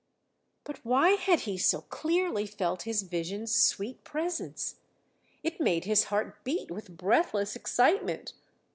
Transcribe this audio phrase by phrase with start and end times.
[0.63, 4.77] But why had he so clearly felt his vision's sweet presence?
[5.43, 8.33] It made his heart beat with breathless excitement.